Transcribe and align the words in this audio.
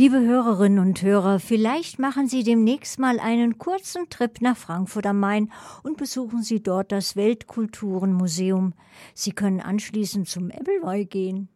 Liebe 0.00 0.20
Hörerinnen 0.20 0.78
und 0.78 1.02
Hörer, 1.02 1.40
vielleicht 1.40 1.98
machen 1.98 2.28
Sie 2.28 2.44
demnächst 2.44 3.00
mal 3.00 3.18
einen 3.18 3.58
kurzen 3.58 4.08
Trip 4.08 4.40
nach 4.40 4.56
Frankfurt 4.56 5.06
am 5.06 5.18
Main 5.18 5.50
und 5.82 5.96
besuchen 5.96 6.44
Sie 6.44 6.62
dort 6.62 6.92
das 6.92 7.16
Weltkulturenmuseum. 7.16 8.74
Sie 9.12 9.32
können 9.32 9.60
anschließend 9.60 10.28
zum 10.28 10.50
Ebbelwoi 10.50 11.04
gehen. 11.04 11.48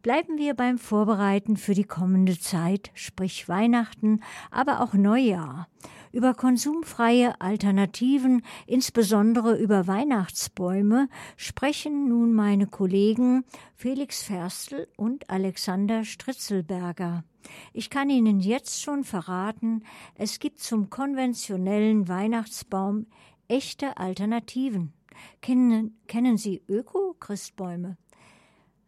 Bleiben 0.00 0.38
wir 0.38 0.54
beim 0.54 0.78
Vorbereiten 0.78 1.58
für 1.58 1.74
die 1.74 1.84
kommende 1.84 2.40
Zeit, 2.40 2.90
sprich 2.94 3.50
Weihnachten, 3.50 4.20
aber 4.50 4.80
auch 4.80 4.94
Neujahr. 4.94 5.68
Über 6.10 6.32
konsumfreie 6.32 7.38
Alternativen, 7.38 8.40
insbesondere 8.66 9.58
über 9.58 9.86
Weihnachtsbäume, 9.86 11.10
sprechen 11.36 12.08
nun 12.08 12.32
meine 12.32 12.66
Kollegen 12.66 13.44
Felix 13.74 14.22
Ferstel 14.22 14.88
und 14.96 15.28
Alexander 15.28 16.04
Stritzelberger. 16.04 17.24
Ich 17.72 17.90
kann 17.90 18.10
Ihnen 18.10 18.40
jetzt 18.40 18.82
schon 18.82 19.04
verraten, 19.04 19.84
es 20.14 20.38
gibt 20.38 20.60
zum 20.60 20.90
konventionellen 20.90 22.08
Weihnachtsbaum 22.08 23.06
echte 23.48 23.96
Alternativen. 23.96 24.92
Kennen, 25.40 25.98
kennen 26.06 26.36
Sie 26.36 26.62
Öko-Christbäume? 26.68 27.96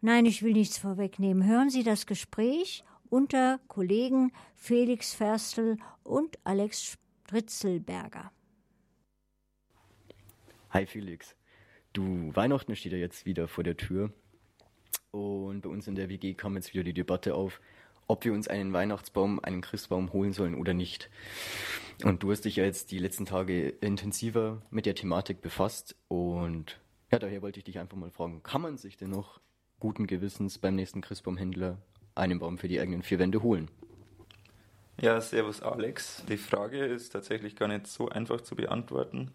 Nein, 0.00 0.27
ich 0.27 0.42
will 0.42 0.52
nichts 0.52 0.78
vorwegnehmen. 0.78 1.47
Hören 1.47 1.70
Sie 1.70 1.83
das 1.83 2.06
Gespräch 2.06 2.84
unter 3.09 3.61
Kollegen 3.69 4.33
Felix 4.55 5.14
Ferstel 5.14 5.78
und 6.02 6.38
Alex 6.45 6.97
Stritzelberger. 7.25 8.30
Hi 10.70 10.86
Felix. 10.86 11.34
Du, 11.92 12.34
Weihnachten 12.34 12.77
steht 12.77 12.92
ja 12.92 12.98
jetzt 12.98 13.25
wieder 13.25 13.48
vor 13.48 13.64
der 13.64 13.77
Tür. 13.77 14.12
Und 15.12 15.62
bei 15.62 15.70
uns 15.70 15.88
in 15.88 15.95
der 15.95 16.09
WG 16.09 16.34
kam 16.34 16.56
jetzt 16.56 16.75
wieder 16.75 16.84
die 16.84 16.92
Debatte 16.92 17.34
auf, 17.34 17.61
ob 18.06 18.24
wir 18.24 18.33
uns 18.33 18.48
einen 18.48 18.73
Weihnachtsbaum, 18.73 19.41
einen 19.41 19.60
Christbaum 19.60 20.12
holen 20.12 20.33
sollen 20.33 20.55
oder 20.55 20.74
nicht. 20.74 21.10
Und 22.05 22.23
du 22.23 22.30
hast 22.30 22.45
dich 22.45 22.56
ja 22.56 22.64
jetzt 22.64 22.91
die 22.91 22.98
letzten 22.98 23.25
Tage 23.25 23.69
intensiver 23.69 24.62
mit 24.70 24.86
der 24.86 24.94
Thematik 24.94 25.41
befasst 25.41 25.97
und 26.08 26.78
ja, 27.11 27.19
daher 27.19 27.41
wollte 27.41 27.61
ich 27.61 27.64
dich 27.64 27.78
einfach 27.78 27.97
mal 27.97 28.11
fragen, 28.11 28.42
kann 28.42 28.61
man 28.61 28.77
sich 28.77 28.97
denn 28.97 29.11
noch 29.11 29.41
guten 29.78 30.06
Gewissens 30.06 30.58
beim 30.58 30.75
nächsten 30.75 31.00
Christbaumhändler 31.00 31.78
einen 32.14 32.39
Baum 32.39 32.58
für 32.58 32.69
die 32.69 32.81
eigenen 32.81 33.03
vier 33.03 33.19
Wände 33.19 33.42
holen? 33.42 33.70
Ja, 35.00 35.20
servus 35.20 35.62
Alex. 35.62 36.25
Die 36.28 36.38
Frage 36.38 36.84
ist 36.84 37.11
tatsächlich 37.11 37.55
gar 37.55 37.69
nicht 37.69 37.86
so 37.86 38.09
einfach 38.09 38.41
zu 38.41 38.56
beantworten. 38.56 39.31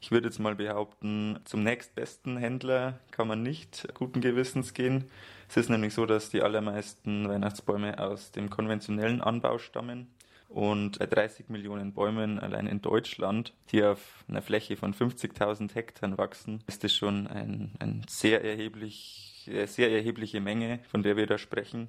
Ich 0.00 0.10
würde 0.10 0.28
jetzt 0.28 0.38
mal 0.38 0.54
behaupten, 0.54 1.40
zum 1.44 1.62
nächstbesten 1.62 2.36
Händler 2.36 3.00
kann 3.10 3.28
man 3.28 3.42
nicht 3.42 3.88
guten 3.94 4.20
Gewissens 4.20 4.74
gehen. 4.74 5.06
Es 5.48 5.56
ist 5.56 5.70
nämlich 5.70 5.94
so, 5.94 6.06
dass 6.06 6.30
die 6.30 6.42
allermeisten 6.42 7.28
Weihnachtsbäume 7.28 7.98
aus 7.98 8.30
dem 8.30 8.50
konventionellen 8.50 9.22
Anbau 9.22 9.58
stammen. 9.58 10.08
Und 10.48 10.98
bei 11.00 11.06
30 11.06 11.48
Millionen 11.48 11.92
Bäumen 11.92 12.38
allein 12.38 12.66
in 12.66 12.80
Deutschland, 12.80 13.52
die 13.72 13.82
auf 13.82 14.24
einer 14.28 14.42
Fläche 14.42 14.76
von 14.76 14.94
50.000 14.94 15.74
Hektar 15.74 16.16
wachsen, 16.18 16.62
ist 16.66 16.84
das 16.84 16.94
schon 16.94 17.26
ein, 17.26 17.72
ein 17.80 18.04
sehr, 18.08 18.44
erheblich, 18.44 19.50
sehr 19.66 19.90
erhebliche 19.90 20.40
Menge, 20.40 20.80
von 20.88 21.02
der 21.02 21.16
wir 21.16 21.26
da 21.26 21.36
sprechen. 21.38 21.88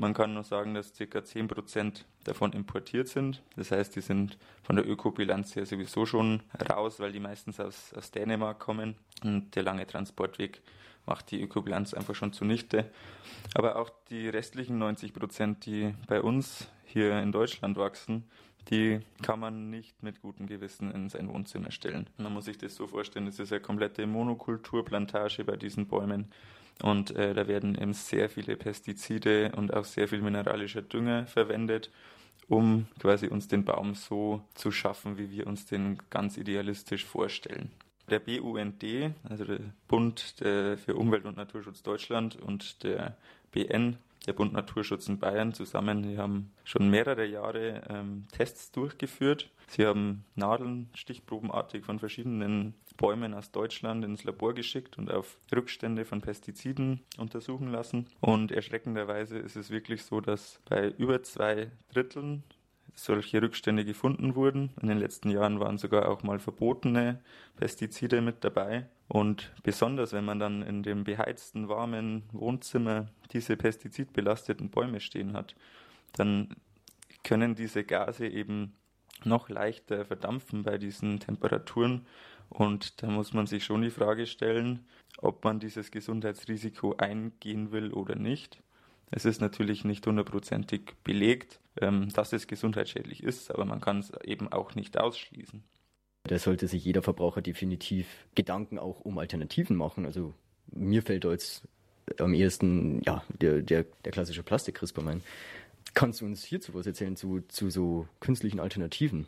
Man 0.00 0.14
kann 0.14 0.32
nur 0.32 0.44
sagen, 0.44 0.74
dass 0.74 0.92
ca. 0.92 1.04
10% 1.04 2.04
davon 2.22 2.52
importiert 2.52 3.08
sind. 3.08 3.42
Das 3.56 3.72
heißt, 3.72 3.96
die 3.96 4.00
sind 4.00 4.38
von 4.62 4.76
der 4.76 4.88
Ökobilanz 4.88 5.56
her 5.56 5.66
sowieso 5.66 6.06
schon 6.06 6.40
raus, 6.70 7.00
weil 7.00 7.10
die 7.10 7.18
meistens 7.18 7.58
aus, 7.58 7.92
aus 7.94 8.12
Dänemark 8.12 8.60
kommen. 8.60 8.94
Und 9.24 9.56
der 9.56 9.64
lange 9.64 9.86
Transportweg 9.88 10.62
macht 11.04 11.32
die 11.32 11.42
Ökobilanz 11.42 11.94
einfach 11.94 12.14
schon 12.14 12.32
zunichte. 12.32 12.88
Aber 13.54 13.74
auch 13.76 13.90
die 14.08 14.28
restlichen 14.28 14.80
90%, 14.80 15.60
die 15.60 15.94
bei 16.06 16.22
uns 16.22 16.68
hier 16.84 17.20
in 17.20 17.32
Deutschland 17.32 17.76
wachsen, 17.76 18.22
die 18.70 19.00
kann 19.22 19.40
man 19.40 19.70
nicht 19.70 20.02
mit 20.02 20.20
gutem 20.20 20.46
Gewissen 20.46 20.92
in 20.92 21.08
sein 21.08 21.28
Wohnzimmer 21.28 21.72
stellen. 21.72 22.08
Man 22.18 22.32
muss 22.32 22.44
sich 22.44 22.58
das 22.58 22.76
so 22.76 22.86
vorstellen, 22.86 23.26
es 23.26 23.40
ist 23.40 23.52
eine 23.52 23.62
komplette 23.62 24.06
Monokulturplantage 24.06 25.44
bei 25.44 25.56
diesen 25.56 25.88
Bäumen. 25.88 26.30
Und 26.82 27.16
äh, 27.16 27.34
da 27.34 27.48
werden 27.48 27.76
eben 27.80 27.92
sehr 27.92 28.28
viele 28.28 28.56
Pestizide 28.56 29.52
und 29.56 29.74
auch 29.74 29.84
sehr 29.84 30.08
viel 30.08 30.22
mineralischer 30.22 30.82
Dünger 30.82 31.26
verwendet, 31.26 31.90
um 32.48 32.86
quasi 33.00 33.26
uns 33.26 33.48
den 33.48 33.64
Baum 33.64 33.94
so 33.94 34.42
zu 34.54 34.70
schaffen, 34.70 35.18
wie 35.18 35.30
wir 35.30 35.46
uns 35.46 35.66
den 35.66 35.98
ganz 36.10 36.36
idealistisch 36.36 37.04
vorstellen. 37.04 37.70
Der 38.08 38.20
BUND, 38.20 38.84
also 39.28 39.44
der 39.44 39.60
Bund 39.86 40.34
für 40.38 40.94
Umwelt 40.94 41.26
und 41.26 41.36
Naturschutz 41.36 41.82
Deutschland 41.82 42.36
und 42.36 42.82
der 42.82 43.18
BN, 43.52 43.98
der 44.26 44.32
Bund 44.32 44.52
Naturschutz 44.52 45.08
in 45.08 45.18
Bayern 45.18 45.52
zusammen, 45.52 46.02
die 46.02 46.18
haben 46.18 46.50
schon 46.64 46.90
mehrere 46.90 47.26
Jahre 47.26 47.82
ähm, 47.88 48.26
Tests 48.32 48.70
durchgeführt. 48.72 49.50
Sie 49.68 49.86
haben 49.86 50.24
Nadeln 50.34 50.88
stichprobenartig 50.94 51.84
von 51.84 51.98
verschiedenen 51.98 52.74
Bäumen 52.98 53.32
aus 53.32 53.50
Deutschland 53.50 54.04
ins 54.04 54.24
Labor 54.24 54.52
geschickt 54.52 54.98
und 54.98 55.10
auf 55.10 55.38
Rückstände 55.54 56.04
von 56.04 56.20
Pestiziden 56.20 57.00
untersuchen 57.16 57.72
lassen. 57.72 58.06
Und 58.20 58.52
erschreckenderweise 58.52 59.38
ist 59.38 59.56
es 59.56 59.70
wirklich 59.70 60.02
so, 60.02 60.20
dass 60.20 60.60
bei 60.68 60.90
über 60.98 61.22
zwei 61.22 61.70
Dritteln 61.94 62.42
solche 62.94 63.40
Rückstände 63.40 63.84
gefunden 63.84 64.34
wurden. 64.34 64.70
In 64.82 64.88
den 64.88 64.98
letzten 64.98 65.30
Jahren 65.30 65.60
waren 65.60 65.78
sogar 65.78 66.08
auch 66.08 66.22
mal 66.22 66.38
verbotene 66.40 67.20
Pestizide 67.56 68.20
mit 68.20 68.42
dabei. 68.44 68.86
Und 69.06 69.52
besonders 69.62 70.12
wenn 70.12 70.24
man 70.24 70.38
dann 70.40 70.62
in 70.62 70.82
dem 70.82 71.04
beheizten, 71.04 71.68
warmen 71.68 72.24
Wohnzimmer 72.32 73.06
diese 73.32 73.56
pestizidbelasteten 73.56 74.70
Bäume 74.70 75.00
stehen 75.00 75.32
hat, 75.32 75.54
dann 76.12 76.56
können 77.22 77.54
diese 77.54 77.84
Gase 77.84 78.26
eben 78.26 78.74
noch 79.24 79.48
leichter 79.48 80.04
verdampfen 80.04 80.62
bei 80.62 80.78
diesen 80.78 81.20
Temperaturen. 81.20 82.06
Und 82.48 83.02
da 83.02 83.08
muss 83.08 83.32
man 83.32 83.46
sich 83.46 83.64
schon 83.64 83.82
die 83.82 83.90
Frage 83.90 84.26
stellen, 84.26 84.86
ob 85.18 85.44
man 85.44 85.60
dieses 85.60 85.90
Gesundheitsrisiko 85.90 86.96
eingehen 86.96 87.72
will 87.72 87.92
oder 87.92 88.14
nicht. 88.14 88.62
Es 89.10 89.24
ist 89.24 89.40
natürlich 89.40 89.84
nicht 89.84 90.06
hundertprozentig 90.06 90.94
belegt, 91.02 91.60
ähm, 91.80 92.10
dass 92.12 92.32
es 92.32 92.46
gesundheitsschädlich 92.46 93.22
ist, 93.22 93.50
aber 93.50 93.64
man 93.64 93.80
kann 93.80 94.00
es 94.00 94.12
eben 94.24 94.52
auch 94.52 94.74
nicht 94.74 94.98
ausschließen. 94.98 95.62
Da 96.24 96.38
sollte 96.38 96.68
sich 96.68 96.84
jeder 96.84 97.02
Verbraucher 97.02 97.40
definitiv 97.40 98.06
Gedanken 98.34 98.78
auch 98.78 99.00
um 99.00 99.18
Alternativen 99.18 99.76
machen. 99.76 100.04
Also 100.04 100.34
mir 100.66 101.02
fällt 101.02 101.24
da 101.24 101.30
jetzt 101.30 101.66
am 102.18 102.34
ehesten 102.34 103.02
ja, 103.04 103.22
der, 103.40 103.62
der, 103.62 103.84
der 104.04 104.12
klassische 104.12 104.42
Plastikcrisper 104.42 105.06
ein. 105.06 105.22
Kannst 105.98 106.20
du 106.20 106.26
uns 106.26 106.44
hierzu 106.44 106.74
was 106.74 106.86
erzählen, 106.86 107.16
zu, 107.16 107.40
zu 107.48 107.70
so 107.70 108.06
künstlichen 108.20 108.60
Alternativen? 108.60 109.26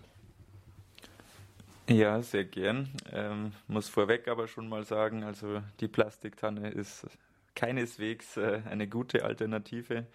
Ja, 1.89 2.23
sehr 2.23 2.45
gern. 2.45 2.89
Ähm, 3.11 3.51
muss 3.67 3.89
vorweg 3.89 4.29
aber 4.29 4.47
schon 4.47 4.69
mal 4.69 4.85
sagen, 4.85 5.25
also 5.25 5.63
die 5.81 5.89
Plastiktanne 5.89 6.71
ist 6.71 7.09
keineswegs 7.57 8.37
äh, 8.37 8.63
eine 8.71 8.87
gute 8.87 9.25
Alternative. 9.25 10.07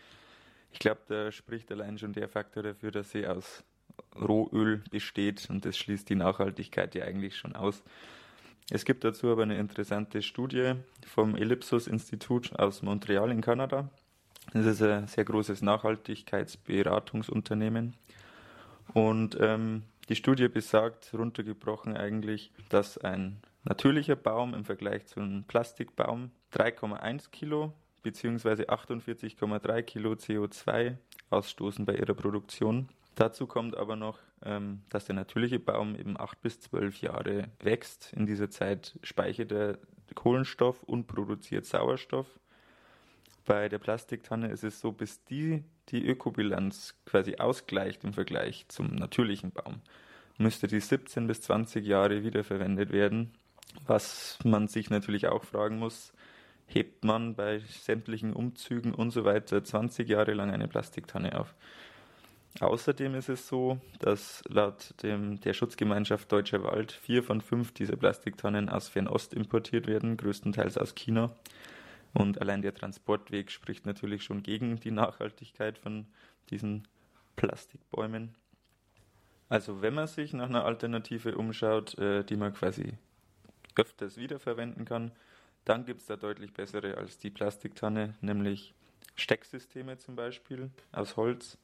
Ich 0.71 0.79
glaube, 0.79 1.01
da 1.09 1.29
spricht 1.33 1.69
allein 1.73 1.97
schon 1.97 2.13
der 2.13 2.29
Faktor 2.29 2.63
dafür, 2.63 2.91
dass 2.91 3.11
sie 3.11 3.27
aus 3.27 3.66
Rohöl 4.17 4.81
besteht 4.91 5.49
und 5.49 5.66
das 5.66 5.77
schließt 5.77 6.07
die 6.07 6.16
Nachhaltigkeit 6.16 6.95
ja 6.95 7.03
eigentlich 7.03 7.35
schon 7.35 7.57
aus. 7.57 7.83
Es 8.69 8.85
gibt 8.85 9.03
dazu 9.03 9.29
aber 9.29 9.43
eine 9.43 9.57
interessante 9.57 10.22
Studie 10.22 10.75
vom 11.05 11.35
Ellipsus-Institut 11.35 12.57
aus 12.57 12.81
Montreal 12.81 13.29
in 13.29 13.41
Kanada. 13.41 13.89
Das 14.53 14.66
ist 14.66 14.81
ein 14.81 15.07
sehr 15.07 15.25
großes 15.25 15.61
Nachhaltigkeitsberatungsunternehmen. 15.61 17.95
Und 18.94 19.38
ähm, 19.39 19.83
die 20.09 20.16
Studie 20.16 20.47
besagt, 20.47 21.11
runtergebrochen 21.13 21.97
eigentlich, 21.97 22.51
dass 22.69 22.97
ein 22.97 23.41
natürlicher 23.63 24.16
Baum 24.16 24.53
im 24.53 24.63
Vergleich 24.63 25.07
zu 25.07 25.19
einem 25.19 25.44
Plastikbaum 25.44 26.31
3,1 26.53 27.31
Kilo 27.31 27.73
bzw. 28.03 28.67
48,3 28.67 29.81
Kilo 29.81 30.13
CO2 30.13 30.97
ausstoßen 31.31 31.85
bei 31.85 31.95
ihrer 31.95 32.13
Produktion. 32.13 32.87
Dazu 33.16 33.47
kommt 33.47 33.75
aber 33.75 33.96
noch, 33.96 34.20
ähm, 34.43 34.81
dass 34.90 35.05
der 35.05 35.16
natürliche 35.16 35.59
Baum 35.59 35.96
eben 35.96 36.20
8 36.20 36.41
bis 36.41 36.59
12 36.61 37.02
Jahre 37.02 37.49
wächst. 37.59 38.14
In 38.14 38.25
dieser 38.25 38.49
Zeit 38.49 38.99
speichert 39.03 39.52
er 39.52 39.79
Kohlenstoff 40.14 40.84
und 40.84 41.08
produziert 41.08 41.66
Sauerstoff. 41.66 42.28
Bei 43.46 43.70
der 43.70 43.78
Plastiktanne 43.78 44.47
ist 44.50 44.64
es 44.64 44.80
so, 44.80 44.92
bis 44.92 45.24
die 45.26 45.64
die 45.90 46.06
Ökobilanz 46.06 46.96
quasi 47.06 47.36
ausgleicht 47.36 48.03
im 48.03 48.14
Vergleich 48.14 48.66
zum 48.70 48.96
natürlichen 48.96 49.52
Baum, 49.52 49.82
müsste 50.38 50.68
die 50.68 50.80
17 50.80 51.28
bis 51.28 51.42
20 51.42 51.86
Jahre 51.86 52.24
wiederverwendet 52.24 52.92
werden. 52.92 53.34
Was 53.86 54.40
man 54.44 54.68
sich 54.68 54.90
natürlich 54.90 55.28
auch 55.28 55.44
fragen 55.44 55.78
muss, 55.78 56.14
hebt 56.66 57.03
man 57.03 57.36
bei 57.36 57.59
sämtlichen 57.59 58.34
Umzügen 58.34 58.94
und 58.94 59.12
so 59.12 59.26
weiter 59.26 59.64
20 59.64 60.09
Jahre 60.09 60.34
lang 60.34 60.50
eine 60.50 60.68
Plastiktanne 60.68 61.40
auf. 61.40 61.53
Außerdem 62.62 63.16
ist 63.16 63.28
es 63.28 63.47
so, 63.47 63.80
dass 64.00 64.42
laut 64.47 64.94
dem, 65.03 65.42
der 65.42 65.53
Schutzgemeinschaft 65.53 66.32
Deutscher 66.32 66.64
Wald 66.64 66.94
vier 66.94 67.22
von 67.22 67.42
fünf 67.42 67.74
dieser 67.74 67.97
Plastiktannen 67.97 68.70
aus 68.70 68.88
Fernost 68.88 69.34
importiert 69.34 69.88
werden, 69.88 70.16
größtenteils 70.16 70.78
aus 70.78 70.96
China. 70.96 71.36
Und 72.16 72.40
allein 72.40 72.62
der 72.62 72.73
Transportweg 72.73 73.52
spricht 73.52 73.85
natürlich 73.85 74.23
schon 74.23 74.41
gegen 74.41 74.79
die 74.79 74.91
Nachhaltigkeit 74.91 75.78
von 75.78 76.08
diesen 76.50 76.88
Plastikbäumen. 77.35 78.34
Also 79.50 79.82
wenn 79.82 79.94
man 79.94 80.08
sich 80.08 80.32
nach 80.32 80.47
einer 80.47 80.64
Alternative 80.64 81.38
umschaut, 81.38 81.97
äh, 81.97 82.23
die 82.23 82.38
man 82.38 82.53
quasi 82.53 82.94
öfters 83.76 84.16
wiederverwenden 84.16 84.85
kann, 84.85 85.12
dann 85.66 85.85
gibt 85.85 86.02
es 86.02 86.08
da 86.08 86.16
deutlich 86.16 86.53
bessere 86.53 86.96
als 86.96 87.17
die 87.17 87.29
Plastiktanne, 87.29 88.16
nämlich 88.22 88.73
Stecksysteme 89.16 89.97
zum 89.97 90.16
Beispiel 90.16 90.70
aus 90.94 91.18
Holz. 91.18 91.58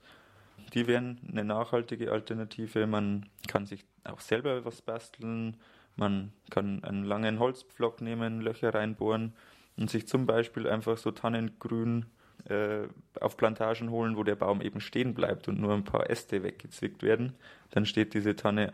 Die 0.74 0.86
wären 0.86 1.22
eine 1.30 1.46
nachhaltige 1.46 2.12
Alternative. 2.12 2.88
Man 2.88 3.30
kann 3.48 3.66
sich 3.66 3.86
auch 4.04 4.20
selber 4.20 4.66
was 4.66 4.82
basteln. 4.82 5.56
Man 5.96 6.34
kann 6.50 6.84
einen 6.84 7.06
langen 7.06 7.40
Holzpflock 7.40 8.02
nehmen, 8.02 8.42
Löcher 8.42 8.74
reinbohren 8.74 9.34
und 9.78 9.90
sich 9.90 10.08
zum 10.08 10.26
Beispiel 10.26 10.68
einfach 10.68 10.98
so 10.98 11.12
Tannengrün 11.12 12.06
äh, 12.46 12.88
auf 13.20 13.38
Plantagen 13.38 13.92
holen, 13.92 14.18
wo 14.18 14.24
der 14.24 14.36
Baum 14.36 14.62
eben 14.62 14.82
stehen 14.82 15.14
bleibt 15.14 15.48
und 15.48 15.60
nur 15.60 15.74
ein 15.74 15.84
paar 15.84 16.10
Äste 16.10 16.44
weggezwickt 16.44 17.04
werden. 17.04 17.34
Dann 17.70 17.86
steht 17.86 18.14
diese 18.14 18.36
Tanne 18.36 18.72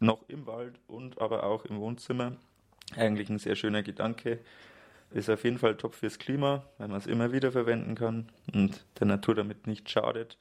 noch 0.00 0.28
im 0.28 0.46
Wald 0.46 0.78
und 0.86 1.20
aber 1.20 1.44
auch 1.44 1.64
im 1.64 1.78
Wohnzimmer. 1.78 2.36
Eigentlich 2.94 3.30
ein 3.30 3.38
sehr 3.38 3.56
schöner 3.56 3.82
Gedanke. 3.82 4.40
Ist 5.10 5.30
auf 5.30 5.44
jeden 5.44 5.58
Fall 5.58 5.76
top 5.76 5.94
fürs 5.94 6.18
Klima, 6.18 6.64
weil 6.78 6.88
man 6.88 6.98
es 6.98 7.06
immer 7.06 7.32
wieder 7.32 7.52
verwenden 7.52 7.94
kann 7.94 8.28
und 8.52 8.84
der 8.98 9.06
Natur 9.06 9.34
damit 9.34 9.66
nicht 9.66 9.88
schadet. 9.88 10.36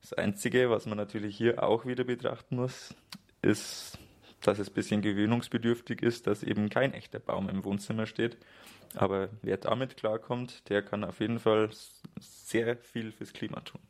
Das 0.00 0.12
Einzige, 0.12 0.70
was 0.70 0.86
man 0.86 0.96
natürlich 0.96 1.36
hier 1.36 1.62
auch 1.62 1.84
wieder 1.86 2.04
betrachten 2.04 2.56
muss, 2.56 2.94
ist, 3.42 3.98
dass 4.40 4.58
es 4.58 4.68
ein 4.68 4.74
bisschen 4.74 5.02
gewöhnungsbedürftig 5.02 6.02
ist, 6.02 6.26
dass 6.26 6.42
eben 6.42 6.68
kein 6.68 6.92
echter 6.92 7.18
Baum 7.18 7.48
im 7.48 7.64
Wohnzimmer 7.64 8.06
steht. 8.06 8.36
Aber 8.94 9.28
wer 9.42 9.56
damit 9.56 9.96
klarkommt, 9.96 10.68
der 10.68 10.82
kann 10.82 11.04
auf 11.04 11.20
jeden 11.20 11.38
Fall 11.38 11.70
sehr 12.20 12.76
viel 12.76 13.12
fürs 13.12 13.32
Klima 13.32 13.60
tun. 13.60 13.80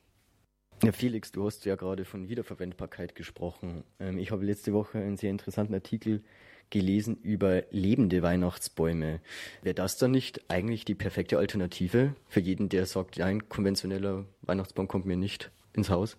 Ja, 0.83 0.93
Felix, 0.93 1.33
du 1.33 1.47
hast 1.47 1.65
ja 1.65 1.75
gerade 1.75 2.05
von 2.05 2.29
Wiederverwendbarkeit 2.29 3.15
gesprochen. 3.15 3.85
Ähm, 3.99 4.19
ich 4.19 4.31
habe 4.31 4.45
letzte 4.45 4.75
Woche 4.75 4.99
einen 4.99 5.17
sehr 5.17 5.31
interessanten 5.31 5.73
Artikel 5.73 6.23
gelesen 6.69 7.17
über 7.23 7.63
lebende 7.71 8.23
Weihnachtsbäume. 8.23 9.21
Wäre 9.63 9.75
das 9.75 9.97
dann 9.97 10.11
nicht 10.11 10.51
eigentlich 10.51 10.85
die 10.85 10.95
perfekte 10.95 11.39
Alternative 11.39 12.15
für 12.29 12.41
jeden, 12.41 12.69
der 12.69 12.87
sagt, 12.87 13.17
ja, 13.17 13.27
ein 13.27 13.49
konventioneller 13.49 14.27
Weihnachtsbaum 14.43 14.87
kommt 14.89 15.07
mir 15.07 15.17
nicht 15.17 15.51
ins 15.73 15.89
Haus? 15.89 16.19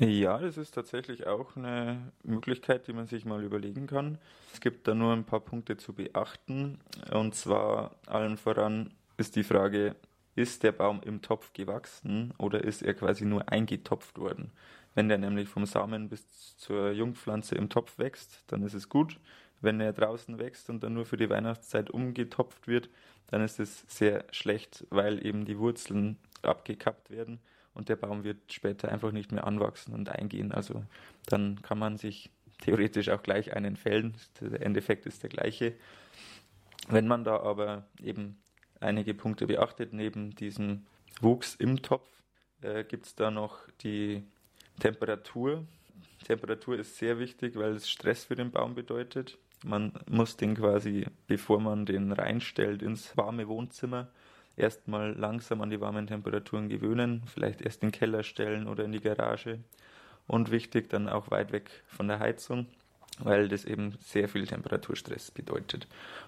Ja, 0.00 0.38
das 0.38 0.56
ist 0.56 0.72
tatsächlich 0.72 1.26
auch 1.28 1.54
eine 1.56 2.12
Möglichkeit, 2.24 2.88
die 2.88 2.92
man 2.92 3.06
sich 3.06 3.24
mal 3.24 3.44
überlegen 3.44 3.86
kann. 3.86 4.18
Es 4.52 4.60
gibt 4.60 4.88
da 4.88 4.94
nur 4.94 5.12
ein 5.12 5.24
paar 5.24 5.38
Punkte 5.40 5.76
zu 5.76 5.92
beachten. 5.92 6.80
Und 7.12 7.36
zwar 7.36 7.94
allen 8.06 8.36
voran 8.36 8.92
ist 9.18 9.36
die 9.36 9.44
Frage, 9.44 9.94
ist 10.34 10.64
der 10.64 10.72
Baum 10.72 11.00
im 11.04 11.22
Topf 11.22 11.52
gewachsen 11.52 12.34
oder 12.38 12.64
ist 12.64 12.82
er 12.82 12.94
quasi 12.94 13.24
nur 13.24 13.48
eingetopft 13.48 14.18
worden? 14.18 14.50
Wenn 14.96 15.08
der 15.08 15.18
nämlich 15.18 15.48
vom 15.48 15.64
Samen 15.64 16.08
bis 16.08 16.56
zur 16.56 16.90
Jungpflanze 16.90 17.54
im 17.54 17.68
Topf 17.68 17.96
wächst, 17.98 18.42
dann 18.48 18.62
ist 18.64 18.74
es 18.74 18.88
gut. 18.88 19.20
Wenn 19.60 19.80
er 19.80 19.92
draußen 19.92 20.40
wächst 20.40 20.70
und 20.70 20.82
dann 20.82 20.94
nur 20.94 21.06
für 21.06 21.16
die 21.16 21.30
Weihnachtszeit 21.30 21.90
umgetopft 21.90 22.66
wird, 22.66 22.88
dann 23.28 23.42
ist 23.42 23.60
es 23.60 23.84
sehr 23.86 24.24
schlecht, 24.32 24.86
weil 24.90 25.24
eben 25.24 25.44
die 25.44 25.58
Wurzeln 25.58 26.16
abgekappt 26.42 27.10
werden 27.10 27.38
und 27.74 27.88
der 27.88 27.96
Baum 27.96 28.24
wird 28.24 28.52
später 28.52 28.90
einfach 28.90 29.12
nicht 29.12 29.32
mehr 29.32 29.46
anwachsen 29.46 29.94
und 29.94 30.08
eingehen. 30.08 30.52
Also 30.52 30.84
dann 31.26 31.60
kann 31.62 31.78
man 31.78 31.96
sich 31.96 32.30
theoretisch 32.58 33.08
auch 33.08 33.22
gleich 33.22 33.54
einen 33.54 33.76
fällen. 33.76 34.16
Der 34.40 34.62
Endeffekt 34.62 35.06
ist 35.06 35.22
der 35.22 35.30
gleiche. 35.30 35.74
Wenn 36.88 37.08
man 37.08 37.24
da 37.24 37.40
aber 37.40 37.86
eben 38.00 38.38
einige 38.80 39.14
Punkte 39.14 39.46
beachtet, 39.46 39.92
neben 39.92 40.34
diesem 40.34 40.86
Wuchs 41.20 41.54
im 41.54 41.82
Topf, 41.82 42.08
äh, 42.62 42.84
gibt 42.84 43.06
es 43.06 43.14
da 43.14 43.30
noch 43.30 43.58
die 43.82 44.24
Temperatur. 44.80 45.66
Temperatur 46.24 46.78
ist 46.78 46.96
sehr 46.96 47.18
wichtig, 47.18 47.56
weil 47.56 47.72
es 47.72 47.88
Stress 47.88 48.24
für 48.24 48.34
den 48.34 48.50
Baum 48.50 48.74
bedeutet. 48.74 49.38
Man 49.64 49.92
muss 50.10 50.36
den 50.36 50.54
quasi, 50.54 51.06
bevor 51.26 51.60
man 51.60 51.86
den 51.86 52.12
reinstellt 52.12 52.82
ins 52.82 53.16
warme 53.16 53.48
Wohnzimmer, 53.48 54.10
erstmal 54.56 55.12
langsam 55.12 55.60
an 55.60 55.70
die 55.70 55.80
warmen 55.80 56.06
Temperaturen 56.06 56.68
gewöhnen, 56.68 57.22
vielleicht 57.26 57.62
erst 57.62 57.82
in 57.82 57.90
den 57.90 57.98
Keller 57.98 58.22
stellen 58.22 58.66
oder 58.66 58.84
in 58.84 58.92
die 58.92 59.00
Garage. 59.00 59.60
Und 60.26 60.50
wichtig, 60.50 60.88
dann 60.88 61.08
auch 61.08 61.30
weit 61.30 61.52
weg 61.52 61.70
von 61.86 62.08
der 62.08 62.18
Heizung, 62.18 62.66
weil 63.18 63.48
das 63.48 63.64
eben 63.64 63.96
sehr 64.00 64.28
viel 64.28 64.46
Temperaturstress 64.46 65.30
bedeutet. 65.30 65.86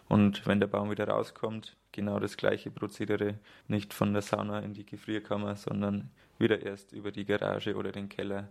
Und 0.08 0.46
wenn 0.46 0.60
der 0.60 0.66
Baum 0.66 0.90
wieder 0.90 1.08
rauskommt, 1.08 1.76
genau 1.92 2.20
das 2.20 2.36
gleiche 2.36 2.70
Prozedere, 2.70 3.38
nicht 3.68 3.94
von 3.94 4.12
der 4.12 4.22
Sauna 4.22 4.60
in 4.60 4.74
die 4.74 4.84
Gefrierkammer, 4.84 5.56
sondern 5.56 6.10
wieder 6.38 6.60
erst 6.62 6.92
über 6.92 7.10
die 7.10 7.24
Garage 7.24 7.74
oder 7.74 7.92
den 7.92 8.08
Keller 8.08 8.48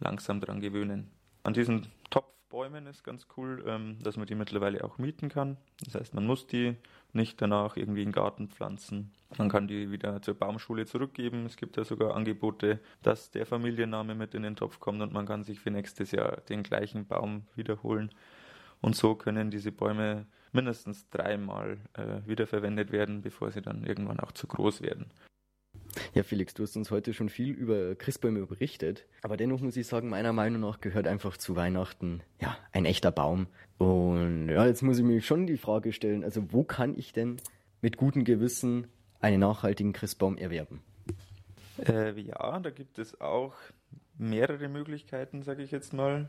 langsam 0.00 0.40
dran 0.40 0.60
gewöhnen. 0.60 1.10
An 1.44 1.54
diesen 1.54 1.86
Topfbäumen 2.50 2.88
ist 2.88 3.04
ganz 3.04 3.28
cool, 3.36 3.62
ähm, 3.64 3.98
dass 4.02 4.16
man 4.16 4.26
die 4.26 4.34
mittlerweile 4.34 4.82
auch 4.82 4.98
mieten 4.98 5.28
kann. 5.28 5.56
Das 5.84 5.94
heißt, 5.94 6.14
man 6.14 6.26
muss 6.26 6.48
die 6.48 6.74
nicht 7.12 7.40
danach 7.40 7.76
irgendwie 7.76 8.02
in 8.02 8.08
den 8.08 8.12
Garten 8.12 8.48
pflanzen. 8.48 9.12
Man 9.38 9.48
kann 9.48 9.68
die 9.68 9.92
wieder 9.92 10.20
zur 10.20 10.34
Baumschule 10.34 10.84
zurückgeben. 10.84 11.46
Es 11.46 11.56
gibt 11.56 11.76
ja 11.76 11.84
sogar 11.84 12.16
Angebote, 12.16 12.80
dass 13.02 13.30
der 13.30 13.46
Familienname 13.46 14.16
mit 14.16 14.34
in 14.34 14.42
den 14.42 14.56
Topf 14.56 14.80
kommt 14.80 15.00
und 15.00 15.12
man 15.12 15.26
kann 15.26 15.44
sich 15.44 15.60
für 15.60 15.70
nächstes 15.70 16.10
Jahr 16.10 16.38
den 16.48 16.64
gleichen 16.64 17.06
Baum 17.06 17.44
wiederholen. 17.54 18.10
Und 18.80 18.96
so 18.96 19.14
können 19.14 19.52
diese 19.52 19.70
Bäume 19.70 20.26
mindestens 20.50 21.08
dreimal 21.10 21.78
äh, 21.92 22.26
wiederverwendet 22.26 22.90
werden, 22.90 23.22
bevor 23.22 23.52
sie 23.52 23.62
dann 23.62 23.84
irgendwann 23.84 24.18
auch 24.18 24.32
zu 24.32 24.48
groß 24.48 24.82
werden. 24.82 25.06
Ja, 26.14 26.22
Felix, 26.22 26.54
du 26.54 26.62
hast 26.62 26.76
uns 26.76 26.90
heute 26.90 27.14
schon 27.14 27.28
viel 27.28 27.50
über 27.50 27.94
Christbäume 27.94 28.46
berichtet, 28.46 29.06
aber 29.22 29.36
dennoch 29.36 29.60
muss 29.60 29.76
ich 29.76 29.86
sagen, 29.86 30.08
meiner 30.08 30.32
Meinung 30.32 30.60
nach 30.60 30.80
gehört 30.80 31.06
einfach 31.06 31.36
zu 31.36 31.56
Weihnachten 31.56 32.22
ja 32.40 32.56
ein 32.72 32.84
echter 32.84 33.10
Baum. 33.10 33.46
Und 33.78 34.48
ja, 34.48 34.66
jetzt 34.66 34.82
muss 34.82 34.98
ich 34.98 35.04
mir 35.04 35.20
schon 35.20 35.46
die 35.46 35.56
Frage 35.56 35.92
stellen, 35.92 36.24
also 36.24 36.52
wo 36.52 36.64
kann 36.64 36.98
ich 36.98 37.12
denn 37.12 37.36
mit 37.80 37.96
gutem 37.96 38.24
Gewissen 38.24 38.86
einen 39.20 39.40
nachhaltigen 39.40 39.92
Christbaum 39.92 40.36
erwerben? 40.36 40.82
Äh, 41.86 42.18
ja, 42.20 42.60
da 42.60 42.70
gibt 42.70 42.98
es 42.98 43.20
auch 43.20 43.54
mehrere 44.18 44.68
Möglichkeiten, 44.68 45.42
sage 45.42 45.62
ich 45.62 45.70
jetzt 45.70 45.92
mal. 45.92 46.28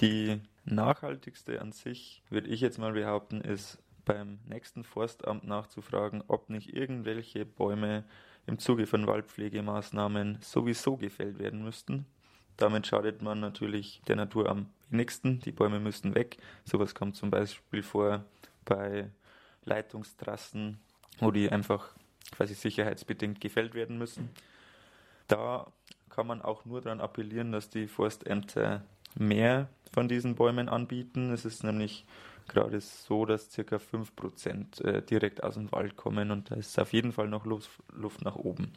Die 0.00 0.40
nachhaltigste 0.64 1.60
an 1.60 1.72
sich, 1.72 2.22
würde 2.30 2.48
ich 2.48 2.60
jetzt 2.60 2.78
mal 2.78 2.92
behaupten, 2.92 3.40
ist 3.40 3.78
beim 4.08 4.38
nächsten 4.46 4.84
Forstamt 4.84 5.46
nachzufragen, 5.46 6.24
ob 6.28 6.48
nicht 6.48 6.74
irgendwelche 6.74 7.44
Bäume 7.44 8.04
im 8.46 8.58
Zuge 8.58 8.86
von 8.86 9.06
Waldpflegemaßnahmen 9.06 10.38
sowieso 10.40 10.96
gefällt 10.96 11.38
werden 11.38 11.62
müssten. 11.62 12.06
Damit 12.56 12.86
schadet 12.86 13.20
man 13.20 13.38
natürlich 13.38 14.00
der 14.08 14.16
Natur 14.16 14.48
am 14.48 14.70
wenigsten. 14.88 15.40
Die 15.40 15.52
Bäume 15.52 15.78
müssen 15.78 16.14
weg. 16.14 16.38
Sowas 16.64 16.94
kommt 16.94 17.16
zum 17.16 17.30
Beispiel 17.30 17.82
vor 17.82 18.24
bei 18.64 19.10
Leitungstrassen, 19.64 20.80
wo 21.18 21.30
die 21.30 21.52
einfach 21.52 21.94
quasi 22.32 22.54
sicherheitsbedingt 22.54 23.42
gefällt 23.42 23.74
werden 23.74 23.98
müssen. 23.98 24.30
Da 25.28 25.70
kann 26.08 26.26
man 26.26 26.40
auch 26.40 26.64
nur 26.64 26.80
daran 26.80 27.02
appellieren, 27.02 27.52
dass 27.52 27.68
die 27.68 27.86
Forstämter 27.86 28.82
mehr 29.14 29.68
von 29.92 30.08
diesen 30.08 30.34
Bäumen 30.34 30.70
anbieten. 30.70 31.30
Es 31.30 31.44
ist 31.44 31.62
nämlich 31.62 32.06
gerade 32.48 32.80
so, 32.80 33.24
dass 33.24 33.50
circa 33.50 33.76
5% 33.76 34.84
äh, 34.84 35.02
direkt 35.02 35.42
aus 35.42 35.54
dem 35.54 35.70
Wald 35.72 35.96
kommen 35.96 36.30
und 36.30 36.50
da 36.50 36.56
ist 36.56 36.78
auf 36.78 36.92
jeden 36.92 37.12
Fall 37.12 37.28
noch 37.28 37.44
Luft 37.44 38.24
nach 38.24 38.36
oben. 38.36 38.72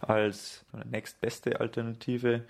Als 0.00 0.64
nächstbeste 0.90 1.60
Alternative 1.60 2.44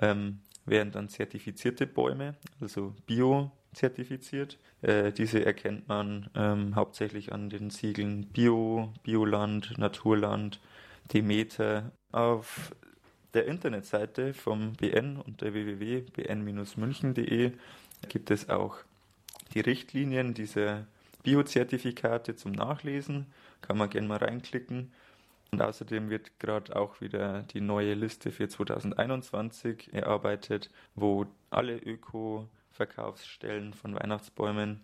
ähm, 0.00 0.40
wären 0.66 0.90
dann 0.90 1.08
zertifizierte 1.08 1.86
Bäume, 1.86 2.34
also 2.60 2.94
bio-zertifiziert. 3.06 4.58
Äh, 4.82 5.12
diese 5.12 5.44
erkennt 5.44 5.88
man 5.88 6.28
ähm, 6.34 6.74
hauptsächlich 6.74 7.32
an 7.32 7.50
den 7.50 7.70
Siegeln 7.70 8.26
Bio, 8.26 8.92
Bioland, 9.02 9.78
Naturland, 9.78 10.60
Demeter. 11.12 11.92
Auf 12.10 12.74
der 13.34 13.46
Internetseite 13.46 14.34
vom 14.34 14.72
BN 14.74 15.16
unter 15.16 15.52
www.bn-münchen.de 15.52 17.52
gibt 18.08 18.30
es 18.30 18.48
auch 18.48 18.76
die 19.54 19.60
Richtlinien 19.60 20.34
dieser 20.34 20.86
Biozertifikate 21.22 22.36
zum 22.36 22.52
Nachlesen. 22.52 23.26
Kann 23.60 23.78
man 23.78 23.90
gerne 23.90 24.08
mal 24.08 24.18
reinklicken. 24.18 24.92
Und 25.50 25.62
außerdem 25.62 26.10
wird 26.10 26.38
gerade 26.38 26.76
auch 26.76 27.00
wieder 27.00 27.42
die 27.42 27.60
neue 27.60 27.94
Liste 27.94 28.30
für 28.30 28.48
2021 28.48 29.94
erarbeitet, 29.94 30.70
wo 30.94 31.26
alle 31.50 31.78
Öko-Verkaufsstellen 31.78 33.72
von 33.72 33.94
Weihnachtsbäumen 33.94 34.82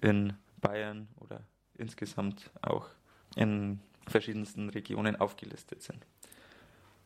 in 0.00 0.34
Bayern 0.60 1.08
oder 1.20 1.42
insgesamt 1.76 2.50
auch 2.62 2.88
in 3.34 3.80
verschiedensten 4.06 4.68
Regionen 4.70 5.16
aufgelistet 5.16 5.82
sind. 5.82 6.06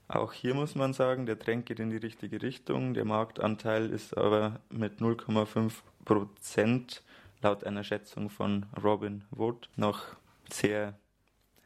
Auch 0.08 0.32
hier 0.32 0.54
muss 0.54 0.74
man 0.74 0.94
sagen, 0.94 1.26
der 1.26 1.38
Trend 1.38 1.66
geht 1.66 1.80
in 1.80 1.90
die 1.90 1.98
richtige 1.98 2.40
Richtung. 2.40 2.94
Der 2.94 3.04
Marktanteil 3.04 3.90
ist 3.90 4.16
aber 4.16 4.60
mit 4.70 5.00
0,5 5.00 5.72
Prozent 6.04 7.02
laut 7.42 7.64
einer 7.64 7.84
Schätzung 7.84 8.30
von 8.30 8.66
Robin 8.82 9.24
Wood 9.30 9.68
noch 9.76 10.02
sehr 10.50 10.98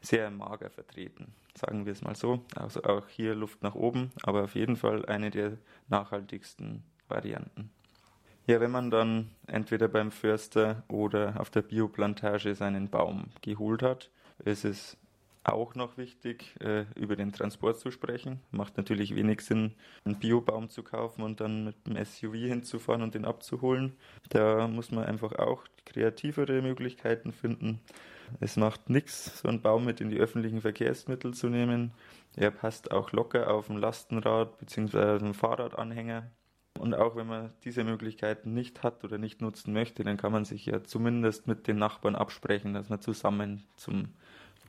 sehr 0.02 0.30
mager 0.30 0.68
vertreten, 0.68 1.32
sagen 1.54 1.86
wir 1.86 1.92
es 1.92 2.02
mal 2.02 2.16
so. 2.16 2.44
Also 2.56 2.82
auch 2.82 3.08
hier 3.08 3.34
Luft 3.34 3.62
nach 3.62 3.74
oben, 3.74 4.10
aber 4.22 4.44
auf 4.44 4.54
jeden 4.54 4.76
Fall 4.76 5.06
eine 5.06 5.30
der 5.30 5.58
nachhaltigsten 5.88 6.82
Varianten. 7.08 7.70
Ja, 8.46 8.60
wenn 8.60 8.72
man 8.72 8.90
dann 8.90 9.30
entweder 9.46 9.86
beim 9.86 10.10
Förster 10.10 10.82
oder 10.88 11.40
auf 11.40 11.50
der 11.50 11.62
Bioplantage 11.62 12.56
seinen 12.56 12.90
Baum 12.90 13.26
geholt 13.40 13.82
hat, 13.82 14.10
ist 14.44 14.64
es 14.64 14.96
auch 15.44 15.74
noch 15.74 15.96
wichtig, 15.96 16.54
äh, 16.60 16.84
über 16.94 17.16
den 17.16 17.32
Transport 17.32 17.78
zu 17.78 17.90
sprechen. 17.90 18.40
Macht 18.50 18.76
natürlich 18.76 19.14
wenig 19.14 19.40
Sinn, 19.40 19.74
einen 20.04 20.18
Biobaum 20.18 20.68
zu 20.68 20.82
kaufen 20.82 21.22
und 21.22 21.40
dann 21.40 21.64
mit 21.64 21.86
dem 21.86 21.96
SUV 22.04 22.34
hinzufahren 22.34 23.02
und 23.02 23.14
den 23.14 23.24
abzuholen. 23.24 23.96
Da 24.30 24.68
muss 24.68 24.90
man 24.90 25.04
einfach 25.04 25.32
auch 25.32 25.64
kreativere 25.84 26.62
Möglichkeiten 26.62 27.32
finden. 27.32 27.80
Es 28.40 28.56
macht 28.56 28.88
nichts, 28.88 29.40
so 29.40 29.48
einen 29.48 29.60
Baum 29.60 29.84
mit 29.84 30.00
in 30.00 30.10
die 30.10 30.18
öffentlichen 30.18 30.60
Verkehrsmittel 30.60 31.34
zu 31.34 31.48
nehmen. 31.48 31.92
Er 32.36 32.50
passt 32.50 32.90
auch 32.90 33.12
locker 33.12 33.52
auf 33.52 33.68
ein 33.68 33.76
Lastenrad 33.76 34.58
bzw. 34.58 35.16
einen 35.16 35.34
Fahrradanhänger. 35.34 36.30
Und 36.78 36.94
auch 36.94 37.16
wenn 37.16 37.26
man 37.26 37.52
diese 37.64 37.84
Möglichkeiten 37.84 38.54
nicht 38.54 38.82
hat 38.82 39.04
oder 39.04 39.18
nicht 39.18 39.42
nutzen 39.42 39.74
möchte, 39.74 40.04
dann 40.04 40.16
kann 40.16 40.32
man 40.32 40.44
sich 40.44 40.64
ja 40.66 40.82
zumindest 40.82 41.46
mit 41.46 41.68
den 41.68 41.76
Nachbarn 41.76 42.16
absprechen, 42.16 42.72
dass 42.72 42.88
man 42.88 43.00
zusammen 43.00 43.62
zum 43.76 44.14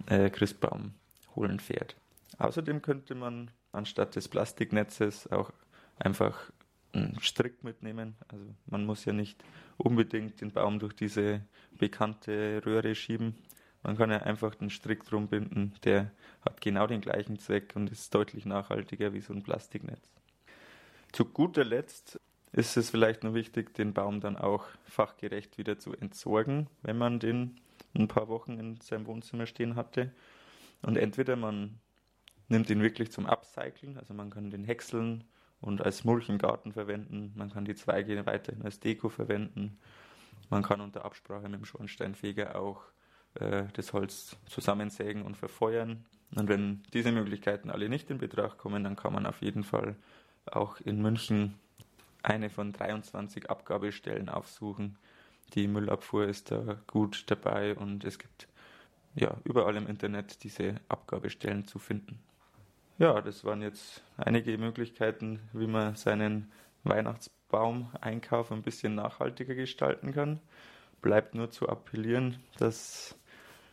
äh, 0.07 0.29
Christbaum 0.29 0.93
holen 1.35 1.59
fährt. 1.59 1.95
Außerdem 2.37 2.81
könnte 2.81 3.15
man 3.15 3.51
anstatt 3.71 4.15
des 4.15 4.27
Plastiknetzes 4.27 5.31
auch 5.31 5.51
einfach 5.97 6.51
einen 6.93 7.19
Strick 7.19 7.63
mitnehmen. 7.63 8.15
Also 8.27 8.45
man 8.67 8.85
muss 8.85 9.05
ja 9.05 9.13
nicht 9.13 9.43
unbedingt 9.77 10.41
den 10.41 10.51
Baum 10.51 10.79
durch 10.79 10.93
diese 10.93 11.41
bekannte 11.77 12.61
Röhre 12.65 12.95
schieben. 12.95 13.35
Man 13.81 13.97
kann 13.97 14.11
ja 14.11 14.19
einfach 14.19 14.55
den 14.55 14.69
Strick 14.69 15.03
drum 15.03 15.27
binden, 15.27 15.73
der 15.83 16.11
hat 16.45 16.61
genau 16.61 16.87
den 16.87 17.01
gleichen 17.01 17.37
Zweck 17.37 17.73
und 17.75 17.91
ist 17.91 18.13
deutlich 18.15 18.45
nachhaltiger 18.45 19.13
wie 19.13 19.19
so 19.19 19.33
ein 19.33 19.43
Plastiknetz. 19.43 20.13
Zu 21.11 21.25
guter 21.25 21.65
Letzt 21.65 22.19
ist 22.53 22.77
es 22.77 22.89
vielleicht 22.89 23.23
noch 23.23 23.33
wichtig, 23.33 23.73
den 23.73 23.93
Baum 23.93 24.21
dann 24.21 24.37
auch 24.37 24.65
fachgerecht 24.85 25.57
wieder 25.57 25.79
zu 25.79 25.93
entsorgen, 25.93 26.67
wenn 26.81 26.97
man 26.97 27.19
den 27.19 27.59
ein 27.95 28.07
paar 28.07 28.27
Wochen 28.27 28.59
in 28.59 28.81
seinem 28.81 29.05
Wohnzimmer 29.05 29.45
stehen 29.45 29.75
hatte. 29.75 30.11
Und 30.81 30.97
entweder 30.97 31.35
man 31.35 31.79
nimmt 32.47 32.69
ihn 32.69 32.81
wirklich 32.81 33.11
zum 33.11 33.25
Upcyclen, 33.25 33.97
also 33.97 34.13
man 34.13 34.29
kann 34.29 34.49
den 34.49 34.63
häckseln 34.63 35.23
und 35.61 35.81
als 35.81 36.03
Mulch 36.03 36.29
im 36.29 36.37
Garten 36.37 36.73
verwenden, 36.73 37.31
man 37.35 37.51
kann 37.51 37.65
die 37.65 37.75
Zweige 37.75 38.25
weiterhin 38.25 38.63
als 38.63 38.79
Deko 38.79 39.09
verwenden, 39.09 39.77
man 40.49 40.61
kann 40.61 40.81
unter 40.81 41.05
Absprache 41.05 41.47
mit 41.49 41.59
dem 41.59 41.65
Schornsteinfeger 41.65 42.59
auch 42.59 42.83
äh, 43.35 43.63
das 43.73 43.93
Holz 43.93 44.35
zusammensägen 44.45 45.23
und 45.23 45.37
verfeuern. 45.37 46.05
Und 46.35 46.49
wenn 46.49 46.83
diese 46.93 47.11
Möglichkeiten 47.11 47.69
alle 47.69 47.89
nicht 47.89 48.09
in 48.09 48.17
Betracht 48.17 48.57
kommen, 48.57 48.83
dann 48.83 48.95
kann 48.95 49.13
man 49.13 49.25
auf 49.25 49.41
jeden 49.41 49.63
Fall 49.63 49.95
auch 50.45 50.79
in 50.81 51.01
München 51.01 51.55
eine 52.21 52.49
von 52.49 52.71
23 52.71 53.49
Abgabestellen 53.49 54.29
aufsuchen. 54.29 54.97
Die 55.53 55.67
Müllabfuhr 55.67 56.25
ist 56.25 56.51
da 56.51 56.77
gut 56.87 57.25
dabei 57.27 57.75
und 57.75 58.03
es 58.03 58.17
gibt 58.17 58.47
ja 59.15 59.37
überall 59.43 59.75
im 59.75 59.87
Internet 59.87 60.43
diese 60.43 60.75
Abgabestellen 60.89 61.67
zu 61.67 61.77
finden. 61.79 62.19
Ja, 62.97 63.21
das 63.21 63.43
waren 63.43 63.61
jetzt 63.61 64.03
einige 64.17 64.57
Möglichkeiten, 64.57 65.39
wie 65.51 65.67
man 65.67 65.95
seinen 65.95 66.51
Weihnachtsbaum-Einkauf 66.83 68.51
ein 68.51 68.61
bisschen 68.61 68.95
nachhaltiger 68.95 69.55
gestalten 69.55 70.13
kann. 70.13 70.39
Bleibt 71.01 71.35
nur 71.35 71.51
zu 71.51 71.69
appellieren, 71.69 72.39
dass 72.57 73.15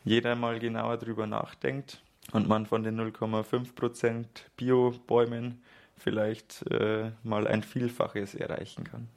jeder 0.05 0.35
mal 0.37 0.59
genauer 0.59 0.97
drüber 0.97 1.27
nachdenkt 1.27 2.03
und 2.33 2.49
man 2.49 2.67
von 2.67 2.83
den 2.83 3.01
0,5% 3.01 4.27
Bio-Bäumen 4.57 5.63
vielleicht 5.97 6.67
äh, 6.71 7.13
mal 7.23 7.47
ein 7.47 7.63
Vielfaches 7.63 8.35
erreichen 8.35 8.85
kann. 8.85 9.09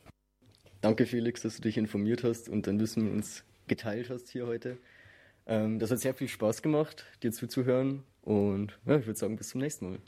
Danke 0.83 1.05
Felix, 1.05 1.41
dass 1.43 1.55
du 1.55 1.61
dich 1.61 1.77
informiert 1.77 2.25
hast 2.25 2.49
und 2.49 2.67
dein 2.67 2.77
Wissen 2.77 3.05
mit 3.05 3.13
uns 3.13 3.45
geteilt 3.67 4.09
hast 4.09 4.27
hier 4.27 4.45
heute. 4.47 4.77
Ähm, 5.47 5.79
das 5.79 5.91
hat 5.91 5.99
sehr 5.99 6.13
viel 6.13 6.27
Spaß 6.27 6.61
gemacht, 6.61 7.05
dir 7.23 7.31
zuzuhören 7.31 8.03
und 8.21 8.77
ja, 8.85 8.97
ich 8.97 9.05
würde 9.05 9.17
sagen, 9.17 9.37
bis 9.37 9.47
zum 9.47 9.61
nächsten 9.61 9.91
Mal. 9.91 9.99